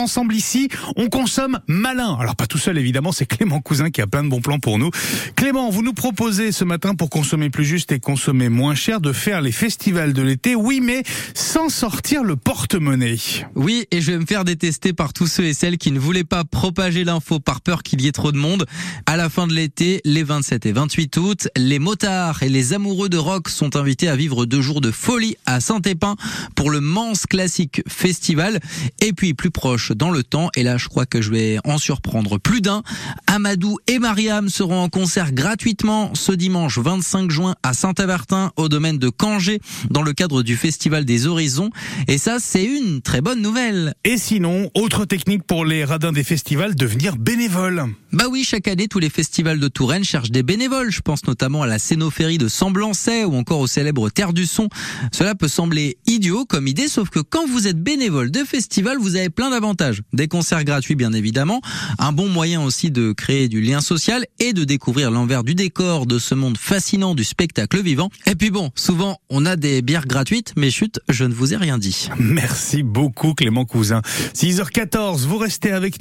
[0.00, 2.16] Ensemble ici, on consomme malin.
[2.20, 4.78] Alors pas tout seul évidemment, c'est Clément Cousin qui a plein de bons plans pour
[4.78, 4.92] nous.
[5.34, 9.12] Clément, vous nous proposez ce matin pour consommer plus juste et consommer moins cher de
[9.12, 10.54] faire les festivals de l'été.
[10.54, 11.02] Oui, mais
[11.34, 13.16] sans sortir le porte-monnaie.
[13.56, 16.22] Oui, et je vais me faire détester par tous ceux et celles qui ne voulaient
[16.22, 18.66] pas propager l'info par peur qu'il y ait trop de monde.
[19.06, 23.08] À la fin de l'été, les 27 et 28 août, les motards et les amoureux
[23.08, 26.14] de rock sont invités à vivre deux jours de folie à Saint-Épin
[26.54, 28.60] pour le Mans Classic Festival.
[29.00, 30.50] Et puis plus proche dans le temps.
[30.56, 32.82] Et là, je crois que je vais en surprendre plus d'un.
[33.26, 38.98] Amadou et Mariam seront en concert gratuitement ce dimanche 25 juin à Saint-Avertin au domaine
[38.98, 39.60] de Cangé
[39.90, 41.70] dans le cadre du Festival des Horizons.
[42.06, 43.94] Et ça, c'est une très bonne nouvelle.
[44.04, 47.84] Et sinon, autre technique pour les radins des festivals, devenir bénévole.
[48.12, 50.90] Bah oui, chaque année, tous les festivals de Touraine cherchent des bénévoles.
[50.90, 54.68] Je pense notamment à la scénophérie de Semblancet ou encore au célèbre Terre du Son.
[55.12, 59.16] Cela peut sembler idiot comme idée, sauf que quand vous êtes bénévole de festival, vous
[59.16, 59.77] avez plein d'avantages
[60.12, 61.60] des concerts gratuits bien évidemment,
[61.98, 66.06] un bon moyen aussi de créer du lien social et de découvrir l'envers du décor
[66.06, 68.10] de ce monde fascinant du spectacle vivant.
[68.26, 71.56] Et puis bon, souvent on a des bières gratuites, mais chut, je ne vous ai
[71.56, 72.08] rien dit.
[72.18, 74.02] Merci beaucoup Clément Cousin.
[74.34, 75.96] 6h14, vous restez avec